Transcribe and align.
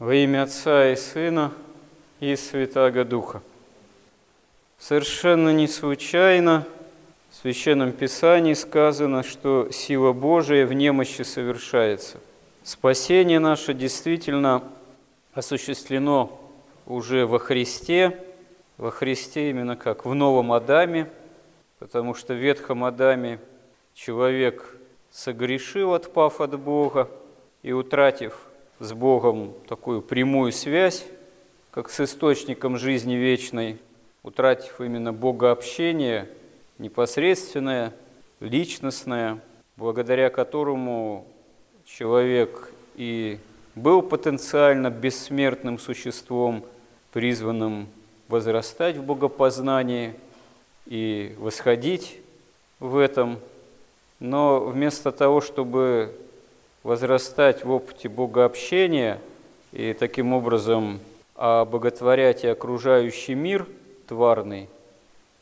Во 0.00 0.14
имя 0.14 0.44
Отца 0.44 0.88
и 0.92 0.96
Сына 0.96 1.52
и 2.20 2.34
Святаго 2.34 3.04
Духа. 3.04 3.42
Совершенно 4.78 5.50
не 5.50 5.68
случайно 5.68 6.66
в 7.30 7.34
Священном 7.36 7.92
Писании 7.92 8.54
сказано, 8.54 9.22
что 9.22 9.68
сила 9.70 10.14
Божия 10.14 10.64
в 10.64 10.72
немощи 10.72 11.20
совершается. 11.20 12.16
Спасение 12.62 13.40
наше 13.40 13.74
действительно 13.74 14.62
осуществлено 15.34 16.40
уже 16.86 17.26
во 17.26 17.38
Христе, 17.38 18.24
во 18.78 18.90
Христе 18.90 19.50
именно 19.50 19.76
как 19.76 20.06
в 20.06 20.14
новом 20.14 20.52
Адаме, 20.52 21.10
потому 21.78 22.14
что 22.14 22.32
в 22.32 22.38
Ветхом 22.38 22.84
Адаме 22.84 23.38
человек 23.92 24.78
согрешил, 25.10 25.92
отпав 25.92 26.40
от 26.40 26.58
Бога 26.58 27.06
и 27.62 27.72
утратив 27.72 28.46
с 28.80 28.94
Богом 28.94 29.52
такую 29.68 30.00
прямую 30.00 30.52
связь, 30.52 31.04
как 31.70 31.90
с 31.90 32.00
источником 32.00 32.78
жизни 32.78 33.14
вечной, 33.14 33.78
утратив 34.22 34.80
именно 34.80 35.12
богообщение, 35.12 36.28
непосредственное, 36.78 37.92
личностное, 38.40 39.38
благодаря 39.76 40.30
которому 40.30 41.26
человек 41.84 42.72
и 42.96 43.38
был 43.74 44.00
потенциально 44.00 44.90
бессмертным 44.90 45.78
существом, 45.78 46.64
призванным 47.12 47.86
возрастать 48.28 48.96
в 48.96 49.02
богопознании 49.02 50.14
и 50.86 51.34
восходить 51.38 52.18
в 52.78 52.96
этом, 52.96 53.40
но 54.20 54.60
вместо 54.60 55.12
того, 55.12 55.42
чтобы 55.42 56.16
возрастать 56.82 57.64
в 57.64 57.70
опыте 57.70 58.08
богообщения 58.08 59.20
и 59.72 59.92
таким 59.92 60.32
образом 60.32 61.00
обоготворять 61.34 62.44
и 62.44 62.48
окружающий 62.48 63.34
мир 63.34 63.66
тварный, 64.06 64.68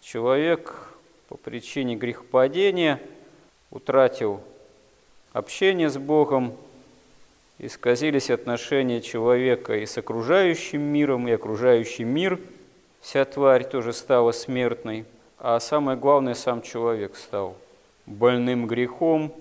человек 0.00 0.88
по 1.28 1.36
причине 1.36 1.96
грехопадения 1.96 3.00
утратил 3.70 4.40
общение 5.32 5.90
с 5.90 5.98
Богом, 5.98 6.54
исказились 7.58 8.30
отношения 8.30 9.00
человека 9.00 9.76
и 9.76 9.86
с 9.86 9.98
окружающим 9.98 10.80
миром, 10.80 11.28
и 11.28 11.32
окружающий 11.32 12.04
мир, 12.04 12.38
вся 13.00 13.24
тварь 13.24 13.64
тоже 13.64 13.92
стала 13.92 14.32
смертной, 14.32 15.04
а 15.38 15.60
самое 15.60 15.98
главное, 15.98 16.34
сам 16.34 16.62
человек 16.62 17.16
стал 17.16 17.56
больным 18.06 18.66
грехом, 18.66 19.32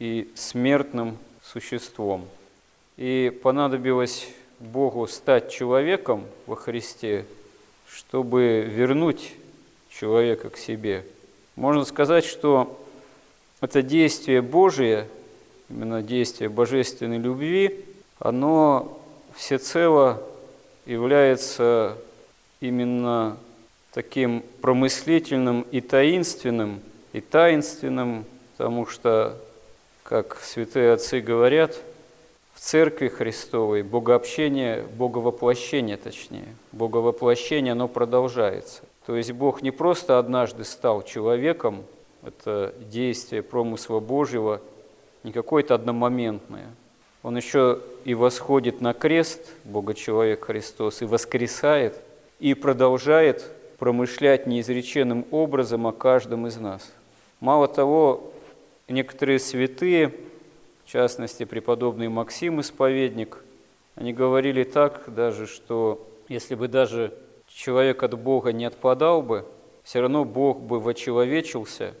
и 0.00 0.28
смертным 0.34 1.16
существом. 1.44 2.26
И 2.96 3.38
понадобилось 3.42 4.28
Богу 4.58 5.06
стать 5.06 5.52
человеком 5.52 6.26
во 6.46 6.56
Христе, 6.56 7.24
чтобы 7.88 8.62
вернуть 8.68 9.32
человека 9.88 10.50
к 10.50 10.56
себе. 10.56 11.04
Можно 11.54 11.84
сказать, 11.84 12.24
что 12.24 12.80
это 13.60 13.82
действие 13.82 14.42
Божие, 14.42 15.06
именно 15.68 16.02
действие 16.02 16.48
божественной 16.48 17.18
любви, 17.18 17.84
оно 18.18 19.00
всецело 19.34 20.22
является 20.86 21.96
именно 22.60 23.36
таким 23.92 24.42
промыслительным 24.60 25.62
и 25.70 25.80
таинственным, 25.80 26.80
и 27.12 27.20
таинственным, 27.20 28.24
потому 28.56 28.86
что 28.86 29.36
как 30.10 30.38
святые 30.42 30.94
отцы 30.94 31.20
говорят, 31.20 31.78
в 32.52 32.58
Церкви 32.58 33.06
Христовой 33.06 33.84
богообщение, 33.84 34.84
боговоплощение 34.98 35.96
точнее, 35.96 36.48
боговоплощение, 36.72 37.72
оно 37.72 37.86
продолжается. 37.86 38.82
То 39.06 39.14
есть 39.14 39.30
Бог 39.30 39.62
не 39.62 39.70
просто 39.70 40.18
однажды 40.18 40.64
стал 40.64 41.04
человеком, 41.04 41.84
это 42.24 42.74
действие 42.80 43.44
промысла 43.44 44.00
Божьего, 44.00 44.60
не 45.22 45.30
какое-то 45.30 45.76
одномоментное. 45.76 46.66
Он 47.22 47.36
еще 47.36 47.78
и 48.04 48.14
восходит 48.14 48.80
на 48.80 48.94
крест, 48.94 49.52
Бога-человек 49.62 50.44
Христос, 50.44 51.02
и 51.02 51.04
воскресает, 51.04 51.94
и 52.40 52.54
продолжает 52.54 53.48
промышлять 53.78 54.48
неизреченным 54.48 55.24
образом 55.30 55.86
о 55.86 55.92
каждом 55.92 56.48
из 56.48 56.56
нас. 56.56 56.90
Мало 57.38 57.68
того, 57.68 58.29
некоторые 58.90 59.38
святые, 59.38 60.14
в 60.84 60.88
частности, 60.88 61.44
преподобный 61.44 62.08
Максим 62.08 62.60
Исповедник, 62.60 63.42
они 63.94 64.12
говорили 64.12 64.64
так 64.64 65.04
даже, 65.14 65.46
что 65.46 66.06
если 66.28 66.54
бы 66.54 66.68
даже 66.68 67.14
человек 67.48 68.02
от 68.02 68.18
Бога 68.18 68.52
не 68.52 68.64
отпадал 68.64 69.22
бы, 69.22 69.46
все 69.82 70.00
равно 70.00 70.24
Бог 70.24 70.60
бы 70.60 70.80
вочеловечился. 70.80 71.94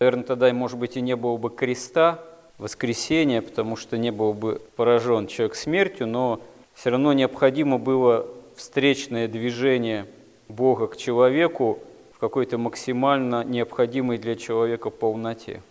Наверное, 0.00 0.24
тогда, 0.24 0.52
может 0.52 0.78
быть, 0.78 0.96
и 0.96 1.00
не 1.00 1.16
было 1.16 1.36
бы 1.36 1.50
креста, 1.50 2.24
воскресения, 2.58 3.40
потому 3.40 3.76
что 3.76 3.96
не 3.96 4.10
был 4.10 4.34
бы 4.34 4.60
поражен 4.76 5.28
человек 5.28 5.54
смертью, 5.54 6.06
но 6.08 6.40
все 6.74 6.90
равно 6.90 7.12
необходимо 7.12 7.78
было 7.78 8.26
встречное 8.56 9.28
движение 9.28 10.06
Бога 10.48 10.88
к 10.88 10.96
человеку 10.96 11.78
в 12.12 12.18
какой-то 12.18 12.58
максимально 12.58 13.44
необходимой 13.44 14.18
для 14.18 14.34
человека 14.34 14.90
полноте. 14.90 15.62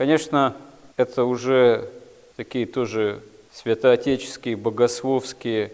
Конечно, 0.00 0.56
это 0.96 1.24
уже 1.24 1.90
такие 2.36 2.64
тоже 2.64 3.20
святоотеческие, 3.52 4.56
богословские 4.56 5.72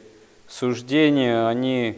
суждения, 0.48 1.46
они 1.46 1.96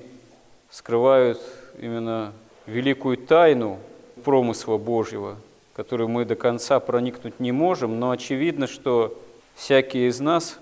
скрывают 0.70 1.40
именно 1.80 2.34
великую 2.66 3.16
тайну 3.16 3.78
промысла 4.24 4.76
Божьего, 4.76 5.36
которую 5.72 6.10
мы 6.10 6.26
до 6.26 6.36
конца 6.36 6.80
проникнуть 6.80 7.40
не 7.40 7.50
можем, 7.50 7.98
но 7.98 8.10
очевидно, 8.10 8.66
что 8.66 9.18
всякий 9.54 10.06
из 10.06 10.20
нас 10.20 10.58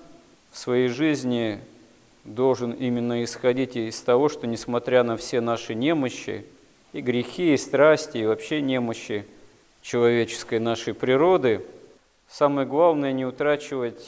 в 0.53 0.59
своей 0.59 0.87
жизни 0.87 1.59
должен 2.23 2.71
именно 2.71 3.25
исходить 3.25 3.75
из 3.75 4.01
того, 4.03 4.29
что 4.29 4.47
несмотря 4.47 5.03
на 5.03 5.17
все 5.17 5.41
наши 5.41 5.75
немощи, 5.75 6.47
и 6.93 7.01
грехи, 7.01 7.55
и 7.55 7.57
страсти, 7.57 8.19
и 8.19 8.27
вообще 8.27 8.61
немощи– 8.61 9.27
человеческой 9.87 10.59
нашей 10.59 10.95
природы, 10.95 11.65
самое 12.29 12.67
главное 12.67 13.13
не 13.13 13.25
утрачивать 13.25 14.05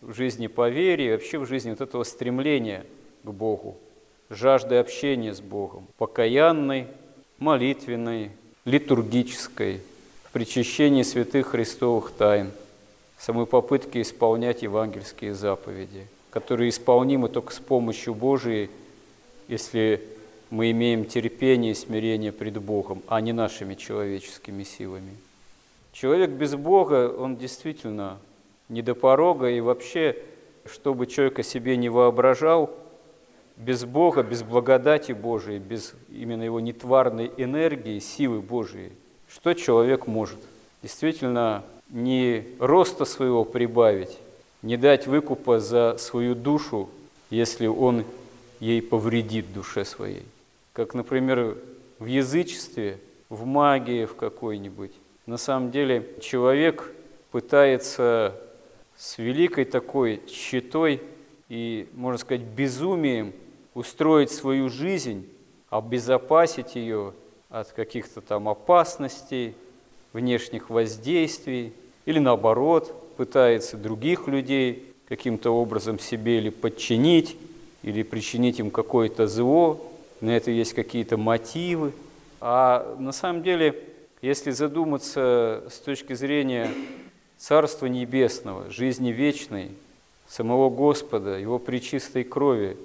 в 0.00 0.12
жизни 0.12 0.48
поверия, 0.48 1.12
вообще 1.12 1.38
в 1.38 1.46
жизни 1.46 1.70
вот 1.70 1.80
этого 1.80 2.02
стремления 2.02 2.84
к 3.22 3.30
Богу, 3.30 3.78
жажды 4.28 4.74
общения 4.74 5.32
с 5.32 5.40
Богом, 5.40 5.86
покаянной, 5.98 6.88
молитвенной, 7.38 8.32
литургической, 8.64 9.82
в 10.24 10.32
причащении 10.32 11.04
святых 11.04 11.48
христовых 11.48 12.10
тайн, 12.10 12.50
самой 13.16 13.46
попытки 13.46 14.02
исполнять 14.02 14.62
евангельские 14.62 15.34
заповеди, 15.34 16.08
которые 16.30 16.70
исполнимы 16.70 17.28
только 17.28 17.52
с 17.52 17.60
помощью 17.60 18.14
Божией, 18.14 18.68
если 19.46 20.02
мы 20.50 20.72
имеем 20.72 21.04
терпение 21.04 21.72
и 21.72 21.76
смирение 21.76 22.32
пред 22.32 22.60
Богом, 22.60 23.02
а 23.06 23.20
не 23.20 23.32
нашими 23.32 23.74
человеческими 23.74 24.64
силами. 24.64 25.16
Человек 25.92 26.30
без 26.30 26.54
Бога, 26.56 27.08
он 27.08 27.36
действительно 27.36 28.18
не 28.68 28.82
до 28.82 28.94
порога, 28.94 29.48
и 29.48 29.60
вообще, 29.60 30.16
чтобы 30.66 31.06
человек 31.06 31.38
о 31.38 31.42
себе 31.42 31.76
не 31.76 31.88
воображал, 31.88 32.70
без 33.56 33.84
Бога, 33.84 34.22
без 34.22 34.42
благодати 34.42 35.12
Божией, 35.12 35.58
без 35.58 35.94
именно 36.10 36.42
его 36.42 36.60
нетварной 36.60 37.30
энергии, 37.36 37.98
силы 37.98 38.40
Божией, 38.40 38.92
что 39.28 39.54
человек 39.54 40.06
может? 40.06 40.38
Действительно, 40.82 41.62
не 41.90 42.44
роста 42.58 43.04
своего 43.04 43.44
прибавить, 43.44 44.18
не 44.62 44.76
дать 44.76 45.06
выкупа 45.06 45.60
за 45.60 45.96
свою 45.98 46.34
душу, 46.34 46.88
если 47.28 47.66
он 47.66 48.04
ей 48.60 48.82
повредит 48.82 49.52
душе 49.52 49.84
своей 49.84 50.24
как, 50.72 50.94
например, 50.94 51.58
в 51.98 52.06
язычестве, 52.06 52.98
в 53.28 53.44
магии 53.44 54.04
в 54.04 54.16
какой-нибудь. 54.16 54.92
На 55.26 55.36
самом 55.36 55.70
деле 55.70 56.14
человек 56.20 56.92
пытается 57.30 58.36
с 58.96 59.18
великой 59.18 59.64
такой 59.64 60.22
щитой 60.28 61.00
и, 61.48 61.88
можно 61.94 62.18
сказать, 62.18 62.42
безумием 62.42 63.32
устроить 63.74 64.30
свою 64.30 64.68
жизнь, 64.68 65.28
обезопасить 65.68 66.74
ее 66.74 67.14
от 67.48 67.72
каких-то 67.72 68.20
там 68.20 68.48
опасностей, 68.48 69.54
внешних 70.12 70.70
воздействий, 70.70 71.72
или 72.04 72.18
наоборот, 72.18 72.94
пытается 73.16 73.76
других 73.76 74.26
людей 74.26 74.94
каким-то 75.08 75.50
образом 75.50 75.98
себе 75.98 76.38
или 76.38 76.50
подчинить, 76.50 77.36
или 77.82 78.02
причинить 78.02 78.58
им 78.58 78.70
какое-то 78.70 79.26
зло, 79.26 79.80
на 80.20 80.36
это 80.36 80.50
есть 80.50 80.74
какие-то 80.74 81.16
мотивы. 81.16 81.92
А 82.40 82.96
на 82.98 83.12
самом 83.12 83.42
деле, 83.42 83.82
если 84.22 84.50
задуматься 84.50 85.64
с 85.70 85.78
точки 85.78 86.14
зрения 86.14 86.70
Царства 87.36 87.86
Небесного, 87.86 88.70
жизни 88.70 89.12
вечной, 89.12 89.70
самого 90.30 90.70
Господа, 90.70 91.38
Его 91.38 91.58
причистой 91.58 92.24
крови. 92.24 92.76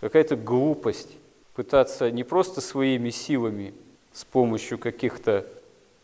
Какая-то 0.00 0.36
глупость 0.36 1.16
пытаться 1.54 2.10
не 2.10 2.24
просто 2.24 2.60
своими 2.60 3.10
силами 3.10 3.72
с 4.12 4.24
помощью 4.24 4.78
каких-то 4.78 5.46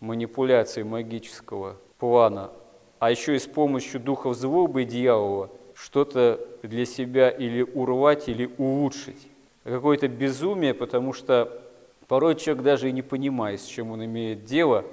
манипуляций 0.01 0.85
магического 0.85 1.77
плана, 1.99 2.51
а 2.99 3.11
еще 3.11 3.37
и 3.37 3.39
с 3.39 3.47
помощью 3.47 4.01
духов 4.01 4.37
злобы 4.37 4.83
и 4.83 4.87
дьявола 4.87 5.51
что-то 5.75 6.41
для 6.63 6.87
себя 6.87 7.29
или 7.29 7.63
урвать, 7.63 8.29
или 8.29 8.51
улучшить. 8.57 9.29
Какое-то 9.65 10.09
безумие, 10.09 10.73
потому 10.75 11.13
что 11.13 11.63
порой 12.09 12.35
человек 12.35 12.65
даже 12.65 12.89
и 12.89 12.93
не 12.93 13.03
понимает, 13.03 13.61
с 13.61 13.67
чем 13.67 13.91
он 13.91 14.05
имеет 14.05 14.45
дело, 14.45 14.85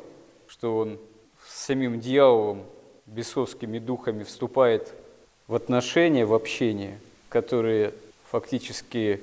что 0.48 0.78
он 0.78 1.00
с 1.46 1.66
самим 1.66 2.00
дьяволом, 2.00 2.64
бесовскими 3.06 3.80
духами 3.80 4.24
вступает 4.24 4.94
в 5.48 5.56
отношения, 5.56 6.26
в 6.26 6.34
общение, 6.34 7.00
которые 7.30 7.94
фактически 8.30 9.22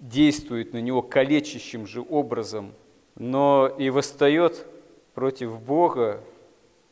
действуют 0.00 0.74
на 0.74 0.80
него 0.80 1.00
калечащим 1.00 1.86
же 1.86 2.04
образом, 2.08 2.72
но 3.16 3.72
и 3.78 3.88
восстает 3.90 4.66
против 5.14 5.60
Бога, 5.60 6.20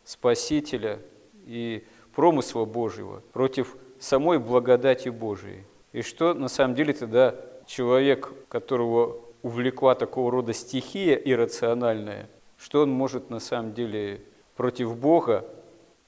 Спасителя 0.05 0.99
и 1.47 1.85
промысла 2.15 2.65
Божьего, 2.65 3.23
против 3.33 3.77
самой 4.01 4.39
благодати 4.39 5.09
Божией. 5.09 5.65
И 5.93 6.03
что 6.03 6.35
на 6.35 6.49
самом 6.49 6.75
деле 6.75 6.93
тогда 6.93 7.35
человек, 7.71 8.33
которого 8.49 9.17
увлекла 9.43 9.95
такого 9.95 10.31
рода 10.31 10.53
стихия 10.53 11.15
иррациональная, 11.15 12.29
что 12.59 12.83
он 12.83 12.91
может 12.91 13.31
на 13.31 13.39
самом 13.39 13.73
деле 13.73 14.21
против 14.57 14.97
Бога 14.97 15.45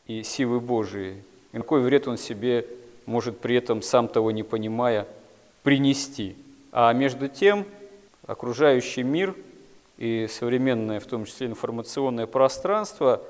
и 0.06 0.24
силы 0.24 0.60
Божией, 0.60 1.22
и 1.52 1.56
какой 1.58 1.80
вред 1.80 2.08
он 2.08 2.18
себе 2.18 2.66
может 3.06 3.38
при 3.38 3.56
этом, 3.56 3.80
сам 3.80 4.08
того 4.08 4.32
не 4.32 4.42
понимая, 4.42 5.06
принести. 5.62 6.36
А 6.72 6.92
между 6.92 7.28
тем 7.28 7.64
окружающий 8.26 9.04
мир 9.04 9.34
и 9.98 10.26
современное, 10.28 10.98
в 10.98 11.06
том 11.06 11.24
числе 11.24 11.46
информационное 11.46 12.26
пространство, 12.26 13.22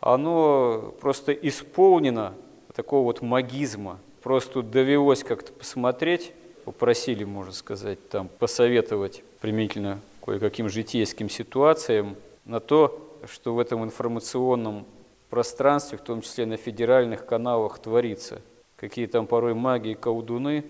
оно 0.00 0.94
просто 1.00 1.32
исполнено 1.32 2.32
такого 2.74 3.04
вот 3.04 3.20
магизма. 3.20 3.98
Просто 4.22 4.62
довелось 4.62 5.22
как-то 5.22 5.52
посмотреть, 5.52 6.32
попросили, 6.66 7.22
можно 7.22 7.52
сказать, 7.52 8.08
там 8.08 8.28
посоветовать 8.28 9.22
применительно 9.40 10.00
кое-каким 10.20 10.68
житейским 10.68 11.30
ситуациям 11.30 12.16
на 12.44 12.58
то, 12.58 13.20
что 13.30 13.54
в 13.54 13.60
этом 13.60 13.84
информационном 13.84 14.84
пространстве, 15.30 15.96
в 15.96 16.00
том 16.00 16.22
числе 16.22 16.44
на 16.44 16.56
федеральных 16.56 17.24
каналах, 17.24 17.78
творится. 17.78 18.42
Какие 18.74 19.06
там 19.06 19.28
порой 19.28 19.54
маги 19.54 19.90
и 19.90 19.94
колдуны 19.94 20.64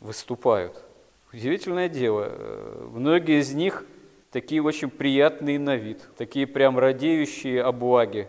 выступают. 0.00 0.82
Удивительное 1.34 1.90
дело, 1.90 2.28
э, 2.30 2.88
многие 2.94 3.40
из 3.40 3.52
них 3.52 3.84
такие 4.30 4.62
очень 4.62 4.88
приятные 4.88 5.58
на 5.58 5.76
вид, 5.76 6.00
такие 6.16 6.46
прям 6.46 6.78
радеющие 6.78 7.62
о 7.62 7.72
благе 7.72 8.26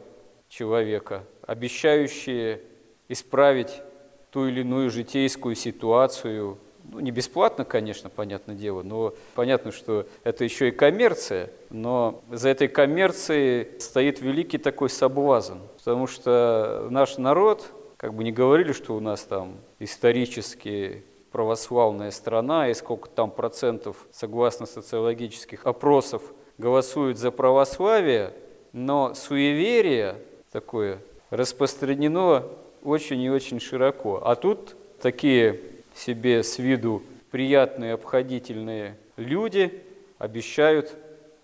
человека, 0.50 1.24
обещающие 1.48 2.60
исправить 3.08 3.82
ту 4.30 4.48
или 4.48 4.60
иную 4.60 4.90
житейскую 4.90 5.56
ситуацию, 5.56 6.58
ну, 6.94 7.00
не 7.00 7.12
бесплатно, 7.12 7.66
конечно, 7.66 8.10
понятное 8.10 8.56
дело, 8.56 8.84
но 8.84 9.14
понятно, 9.34 9.72
что 9.72 10.06
это 10.24 10.44
еще 10.44 10.70
и 10.70 10.72
коммерция, 10.72 11.50
но 11.70 12.22
за 12.32 12.50
этой 12.50 12.68
коммерцией 12.68 13.80
стоит 13.80 14.22
великий 14.22 14.60
такой 14.60 14.90
соблазн, 14.90 15.58
потому 15.78 16.06
что 16.08 16.88
наш 16.92 17.18
народ, 17.18 17.72
как 17.98 18.14
бы 18.14 18.24
не 18.24 18.32
говорили, 18.32 18.74
что 18.74 18.96
у 18.96 19.00
нас 19.00 19.22
там 19.22 19.58
исторически 19.80 21.04
православная 21.32 22.12
страна, 22.12 22.70
и 22.70 22.76
сколько 22.76 23.10
там 23.10 23.32
процентов, 23.32 23.98
согласно 24.12 24.68
социологических 24.68 25.66
опросов, 25.66 26.22
голосуют 26.60 27.18
за 27.18 27.32
православие, 27.32 28.34
но 28.72 29.16
суеверие 29.16 30.18
такое 30.52 31.00
распространено 31.32 32.44
очень 32.84 33.20
и 33.22 33.32
очень 33.32 33.60
широко. 33.60 34.22
А 34.24 34.36
тут 34.36 34.76
такие 35.02 35.60
себе 35.96 36.44
с 36.44 36.60
виду 36.60 37.04
приятные, 37.32 37.94
обходительные 37.94 38.98
люди 39.18 39.82
обещают 40.18 40.96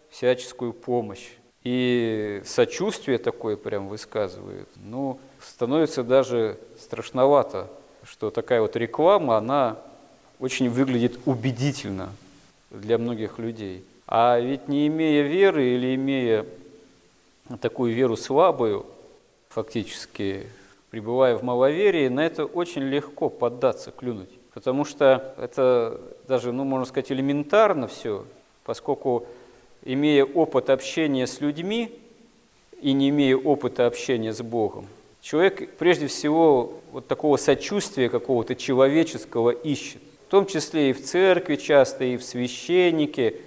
всяческую 0.10 0.74
помощь. 0.74 1.28
И 1.64 2.42
сочувствие 2.46 3.18
такое 3.18 3.58
прям 3.58 3.90
высказывают. 3.90 4.70
Ну, 4.78 5.20
становится 5.42 6.04
даже 6.04 6.58
страшновато, 6.80 7.68
что 8.04 8.32
такая 8.32 8.62
вот 8.62 8.76
реклама, 8.76 9.38
она 9.38 9.78
очень 10.40 10.70
выглядит 10.70 11.20
убедительно 11.26 12.10
для 12.72 12.98
многих 12.98 13.40
людей. 13.40 13.84
А 14.08 14.40
ведь 14.40 14.68
не 14.68 14.88
имея 14.88 15.24
веры 15.24 15.76
или 15.76 15.96
имея 15.96 16.46
такую 17.62 17.94
веру 17.94 18.16
слабую, 18.16 18.86
фактически 19.50 20.48
пребывая 20.90 21.38
в 21.38 21.44
маловерии, 21.44 22.08
на 22.08 22.26
это 22.26 22.46
очень 22.46 22.84
легко 22.84 23.30
поддаться, 23.30 23.92
клюнуть. 23.92 24.30
Потому 24.60 24.84
что 24.84 25.34
это 25.38 26.02
даже, 26.28 26.52
ну, 26.52 26.66
можно 26.66 26.86
сказать, 26.86 27.14
элементарно 27.14 27.88
все, 27.88 28.26
поскольку, 28.66 29.26
имея 29.86 30.26
опыт 30.26 30.70
общения 30.70 31.28
с 31.28 31.40
людьми 31.40 31.98
и 32.82 32.92
не 32.92 33.08
имея 33.08 33.38
опыта 33.38 33.88
общения 33.88 34.34
с 34.34 34.42
Богом, 34.42 34.86
человек 35.22 35.78
прежде 35.78 36.08
всего 36.08 36.74
вот 36.92 37.08
такого 37.08 37.38
сочувствия 37.38 38.10
какого-то 38.10 38.54
человеческого 38.54 39.52
ищет. 39.52 40.02
В 40.28 40.30
том 40.30 40.46
числе 40.46 40.90
и 40.90 40.94
в 40.94 41.02
церкви 41.06 41.56
часто, 41.56 42.04
и 42.04 42.18
в 42.18 42.24
священнике. 42.26 43.38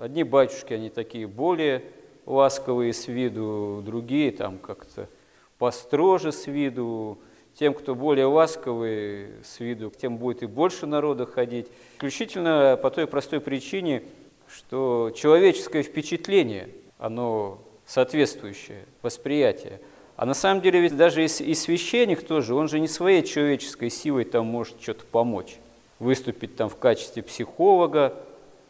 Одни 0.00 0.24
батюшки, 0.24 0.72
они 0.72 0.90
такие 0.90 1.28
более 1.28 1.84
ласковые 2.26 2.94
с 2.94 3.06
виду, 3.06 3.80
другие 3.86 4.32
там 4.32 4.58
как-то 4.58 5.08
построже 5.56 6.32
с 6.32 6.48
виду, 6.48 7.16
тем, 7.58 7.74
кто 7.74 7.94
более 7.96 8.26
ласковый 8.26 9.30
с 9.42 9.58
виду, 9.58 9.90
тем 9.90 10.16
будет 10.16 10.42
и 10.42 10.46
больше 10.46 10.86
народа 10.86 11.26
ходить. 11.26 11.66
Исключительно 11.96 12.78
по 12.80 12.90
той 12.90 13.08
простой 13.08 13.40
причине, 13.40 14.04
что 14.48 15.10
человеческое 15.14 15.82
впечатление, 15.82 16.68
оно 16.98 17.58
соответствующее, 17.84 18.84
восприятие. 19.02 19.80
А 20.16 20.24
на 20.24 20.34
самом 20.34 20.62
деле 20.62 20.80
ведь 20.80 20.96
даже 20.96 21.24
и 21.24 21.54
священник 21.54 22.24
тоже, 22.24 22.54
он 22.54 22.68
же 22.68 22.78
не 22.78 22.86
своей 22.86 23.24
человеческой 23.24 23.90
силой 23.90 24.24
там 24.24 24.46
может 24.46 24.80
что-то 24.80 25.04
помочь. 25.04 25.56
Выступить 25.98 26.56
там 26.56 26.68
в 26.68 26.76
качестве 26.76 27.24
психолога, 27.24 28.14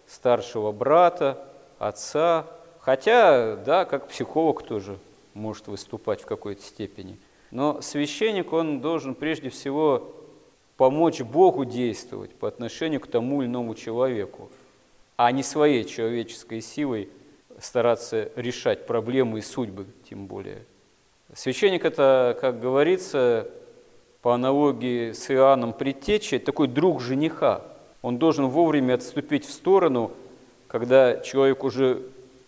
старшего 0.07 0.73
брата, 0.73 1.47
отца. 1.79 2.47
Хотя, 2.81 3.57
да, 3.57 3.85
как 3.85 4.09
психолог 4.09 4.63
тоже 4.63 4.99
может 5.35 5.67
выступать 5.67 6.23
в 6.23 6.27
какой-то 6.27 6.63
степени. 6.63 7.19
Но 7.51 7.81
священник, 7.81 8.53
он 8.53 8.81
должен 8.81 9.15
прежде 9.15 9.49
всего 9.49 10.15
помочь 10.77 11.21
Богу 11.23 11.65
действовать 11.65 12.35
по 12.35 12.49
отношению 12.49 13.01
к 13.01 13.07
тому 13.07 13.43
или 13.43 13.49
иному 13.49 13.75
человеку, 13.75 14.51
а 15.17 15.33
не 15.33 15.43
своей 15.43 15.85
человеческой 15.85 16.61
силой 16.61 17.09
стараться 17.61 18.31
решать 18.37 18.87
проблемы 18.87 19.41
и 19.41 19.43
судьбы, 19.43 19.87
тем 20.09 20.27
более. 20.27 20.65
Священник 21.35 21.85
это, 21.85 22.39
как 22.41 22.61
говорится, 22.61 23.51
по 24.23 24.35
аналогии 24.35 25.13
с 25.13 25.31
Иоанном 25.31 25.73
Предтечей, 25.73 26.39
такой 26.39 26.69
друг 26.69 27.01
жениха. 27.01 27.63
Он 28.03 28.19
должен 28.19 28.47
вовремя 28.47 28.95
отступить 28.95 29.45
в 29.45 29.53
сторону, 29.53 30.13
когда 30.69 31.17
человек 31.19 31.65
уже 31.65 32.03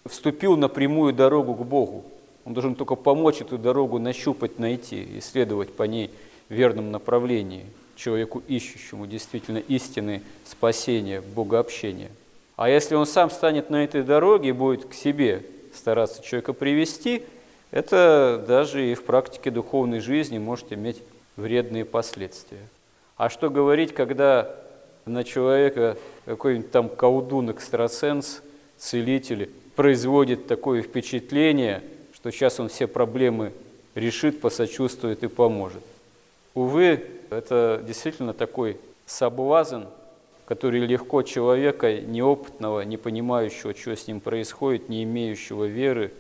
вступил 0.06 0.56
на 0.56 0.68
прямую 0.68 1.12
дорогу 1.12 1.54
к 1.54 1.66
Богу. 1.66 2.04
Он 2.44 2.54
должен 2.54 2.74
только 2.74 2.94
помочь 2.94 3.40
эту 3.40 3.58
дорогу 3.58 3.98
нащупать, 3.98 4.58
найти, 4.58 5.18
исследовать 5.18 5.72
по 5.72 5.82
ней 5.82 6.10
в 6.48 6.54
верном 6.54 6.90
направлении 6.90 7.66
человеку, 7.96 8.42
ищущему 8.48 9.06
действительно 9.06 9.58
истины, 9.58 10.22
спасения, 10.44 11.20
богообщения. 11.20 12.10
А 12.56 12.68
если 12.68 12.94
он 12.94 13.06
сам 13.06 13.30
станет 13.30 13.70
на 13.70 13.84
этой 13.84 14.02
дороге 14.02 14.50
и 14.50 14.52
будет 14.52 14.86
к 14.86 14.94
себе 14.94 15.44
стараться 15.74 16.22
человека 16.22 16.52
привести, 16.52 17.22
это 17.70 18.42
даже 18.48 18.90
и 18.90 18.94
в 18.94 19.04
практике 19.04 19.50
духовной 19.50 20.00
жизни 20.00 20.38
может 20.38 20.72
иметь 20.72 21.02
вредные 21.36 21.84
последствия. 21.84 22.66
А 23.16 23.28
что 23.28 23.50
говорить, 23.50 23.94
когда 23.94 24.56
на 25.04 25.24
человека 25.24 25.96
какой-нибудь 26.24 26.70
там 26.70 26.88
колдун, 26.88 27.50
экстрасенс, 27.50 28.42
целитель 28.78 29.50
производит 29.76 30.46
такое 30.46 30.80
впечатление– 30.82 31.82
что 32.20 32.30
сейчас 32.30 32.60
он 32.60 32.68
все 32.68 32.86
проблемы 32.86 33.52
решит, 33.94 34.40
посочувствует 34.40 35.22
и 35.24 35.28
поможет. 35.28 35.82
Увы, 36.54 37.04
это 37.30 37.82
действительно 37.86 38.34
такой 38.34 38.76
соблазн, 39.06 39.84
который 40.44 40.80
легко 40.80 41.22
человека 41.22 42.00
неопытного, 42.00 42.82
не 42.82 42.96
понимающего, 42.96 43.74
что 43.74 43.96
с 43.96 44.06
ним 44.06 44.20
происходит, 44.20 44.88
не 44.88 45.04
имеющего 45.04 45.64
веры, 45.64 46.12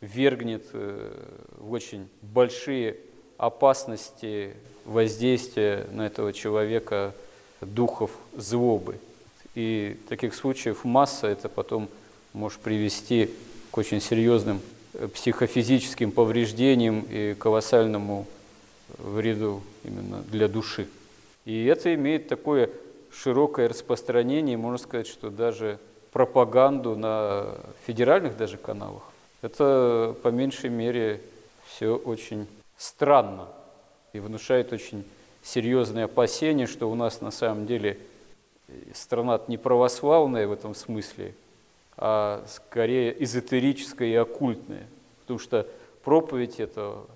вергнет 0.00 0.64
э, 0.72 1.10
в 1.58 1.72
очень 1.72 2.08
большие 2.22 2.96
опасности, 3.36 4.54
воздействия 4.84 5.86
на 5.92 6.06
этого 6.06 6.32
человека 6.32 7.14
духов 7.60 8.10
злобы. 8.36 8.98
И 9.54 9.96
таких 10.08 10.34
случаев 10.34 10.84
масса, 10.84 11.26
это 11.26 11.48
потом 11.48 11.88
может 12.32 12.60
привести 12.60 13.30
к 13.70 13.78
очень 13.78 14.00
серьезным 14.00 14.60
психофизическим 15.08 16.12
повреждениям 16.12 17.06
и 17.08 17.34
колоссальному 17.34 18.26
вреду 18.98 19.62
именно 19.84 20.22
для 20.30 20.48
души. 20.48 20.88
И 21.44 21.64
это 21.64 21.94
имеет 21.94 22.28
такое 22.28 22.70
широкое 23.12 23.68
распространение, 23.68 24.56
можно 24.56 24.78
сказать, 24.78 25.06
что 25.06 25.30
даже 25.30 25.78
пропаганду 26.12 26.96
на 26.96 27.54
федеральных 27.86 28.36
даже 28.36 28.56
каналах. 28.56 29.02
Это 29.42 30.14
по 30.22 30.28
меньшей 30.28 30.70
мере 30.70 31.20
все 31.66 31.96
очень 31.96 32.46
странно 32.76 33.48
и 34.12 34.20
внушает 34.20 34.72
очень 34.72 35.04
серьезные 35.42 36.04
опасения, 36.04 36.66
что 36.66 36.90
у 36.90 36.94
нас 36.94 37.20
на 37.20 37.30
самом 37.30 37.66
деле 37.66 37.98
страна 38.94 39.40
не 39.48 39.56
православная 39.56 40.46
в 40.46 40.52
этом 40.52 40.74
смысле, 40.74 41.34
а 42.02 42.42
скорее 42.48 43.14
эзотерическая 43.22 44.08
и 44.08 44.14
оккультная. 44.14 44.86
Потому 45.20 45.38
что 45.38 45.66
проповедь 46.02 46.58
этого 46.58 47.06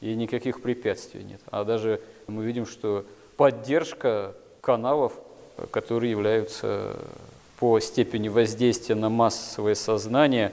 и 0.00 0.14
никаких 0.14 0.60
препятствий 0.60 1.22
нет. 1.22 1.40
А 1.46 1.64
даже 1.64 2.00
мы 2.26 2.44
видим, 2.44 2.66
что 2.66 3.06
поддержка 3.36 4.34
каналов, 4.60 5.12
которые 5.70 6.10
являются 6.10 6.96
по 7.58 7.78
степени 7.78 8.28
воздействия 8.28 8.96
на 8.96 9.08
массовое 9.08 9.76
сознание 9.76 10.52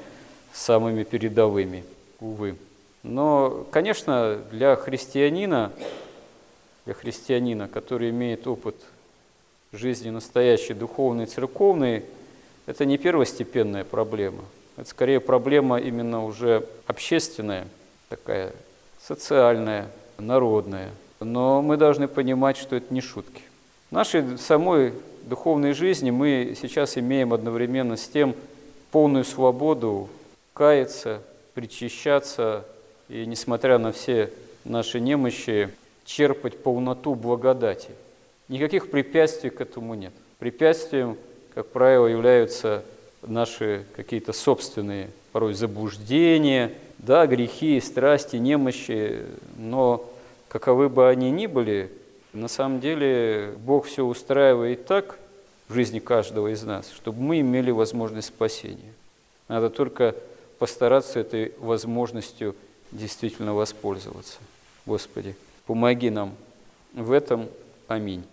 самыми 0.54 1.04
передовыми, 1.04 1.84
увы. 2.20 2.56
Но, 3.02 3.66
конечно, 3.72 4.40
для 4.52 4.76
христианина, 4.76 5.74
для 6.86 6.94
христианина, 6.94 7.68
который 7.68 8.12
имеет 8.12 8.46
опыт 8.46 8.76
жизни 9.74 10.12
настоящей, 10.12 10.76
духовной, 10.76 11.26
церковной, 11.26 12.06
это 12.66 12.86
не 12.86 12.98
первостепенная 12.98 13.84
проблема. 13.84 14.44
Это 14.78 14.90
скорее 14.90 15.20
проблема 15.20 15.80
именно 15.80 16.26
уже 16.26 16.68
общественная, 16.88 17.68
такая 18.10 18.54
социальная, 19.02 19.88
народная. 20.18 20.92
Но 21.20 21.62
мы 21.62 21.78
должны 21.78 22.08
понимать, 22.08 22.58
что 22.58 22.76
это 22.76 22.94
не 22.94 23.02
шутки. 23.02 23.42
В 23.90 23.94
нашей 23.94 24.38
самой 24.38 24.94
духовной 25.24 25.74
жизни 25.74 26.12
мы 26.12 26.56
сейчас 26.60 26.98
имеем 26.98 27.34
одновременно 27.34 27.98
с 27.98 28.08
тем 28.08 28.36
полную 28.92 29.24
свободу 29.24 30.10
каяться, 30.54 31.22
причащаться 31.54 32.66
и, 33.10 33.26
несмотря 33.26 33.78
на 33.78 33.92
все 33.92 34.32
наши 34.64 35.00
немощи, 35.00 35.70
черпать 36.06 36.62
полноту 36.62 37.16
благодати. 37.16 37.90
Никаких 38.48 38.92
препятствий 38.92 39.50
к 39.50 39.62
этому 39.62 39.94
нет. 39.94 40.14
Препятствием, 40.40 41.18
как 41.54 41.68
правило, 41.68 42.08
являются 42.08 42.84
наши 43.22 43.86
какие-то 43.96 44.34
собственные 44.34 45.10
порой 45.32 45.54
заблуждения, 45.54 46.74
да, 46.98 47.26
грехи, 47.28 47.80
страсти, 47.80 48.38
немощи, 48.38 49.24
но 49.58 50.10
каковы 50.48 50.90
бы 50.90 51.10
они 51.10 51.32
ни 51.32 51.48
были, 51.48 51.92
на 52.34 52.48
самом 52.48 52.80
деле 52.80 53.54
Бог 53.58 53.86
все 53.86 54.04
устраивает 54.04 54.86
так 54.86 55.18
в 55.68 55.74
жизни 55.74 56.00
каждого 56.00 56.52
из 56.52 56.64
нас, 56.64 56.92
чтобы 56.92 57.22
мы 57.22 57.40
имели 57.40 57.72
возможность 57.72 58.28
спасения. 58.30 58.94
Надо 59.48 59.70
только 59.70 60.16
постараться 60.60 61.20
этой 61.20 61.54
возможностью 61.60 62.56
действительно 62.92 63.54
воспользоваться. 63.54 64.40
Господи, 64.86 65.36
помоги 65.66 66.10
нам 66.10 66.36
в 66.94 67.12
этом. 67.12 67.48
Аминь. 67.88 68.24